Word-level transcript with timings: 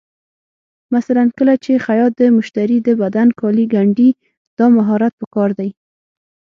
مثلا 0.95 1.23
کله 1.37 1.53
چې 1.63 1.83
خیاط 1.85 2.11
د 2.17 2.21
مشتري 2.37 2.77
د 2.83 2.89
بدن 3.01 3.27
کالي 3.39 3.65
ګنډي، 3.73 4.09
دا 4.57 4.65
مهارت 4.77 5.13
پکار 5.21 5.49
دی. 5.59 5.69